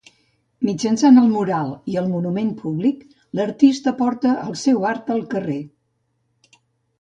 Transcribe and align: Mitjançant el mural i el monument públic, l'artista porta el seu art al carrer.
Mitjançant 0.67 1.19
el 1.23 1.27
mural 1.33 1.69
i 1.95 1.99
el 2.01 2.07
monument 2.13 2.49
públic, 2.61 3.03
l'artista 3.41 3.93
porta 4.01 4.33
el 4.47 4.57
seu 4.63 4.89
art 4.93 5.13
al 5.19 5.23
carrer. 5.35 5.61